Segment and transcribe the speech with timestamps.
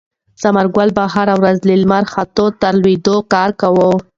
[0.41, 3.91] ثمرګل به هره ورځ له لمر خاته تر لمر لوېدو کار کوي.